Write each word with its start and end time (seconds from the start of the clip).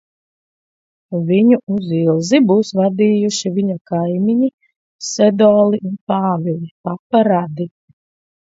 Viņu 1.27 1.59
uz 1.75 1.91
Ilzi 1.97 2.39
būs 2.53 2.71
vadījuši 2.79 3.51
viņa 3.59 3.75
kaimiņi, 3.93 4.49
Sedoli 5.11 5.81
un 5.91 5.95
Pāvili, 6.13 6.75
papa 6.89 7.27
radi. 7.33 7.71